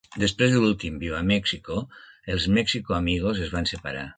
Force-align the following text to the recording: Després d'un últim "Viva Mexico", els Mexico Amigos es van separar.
Després 0.21 0.53
d'un 0.53 0.63
últim 0.69 0.95
"Viva 1.03 1.19
Mexico", 1.31 1.77
els 2.37 2.49
Mexico 2.59 2.99
Amigos 3.01 3.47
es 3.49 3.57
van 3.59 3.71
separar. 3.75 4.09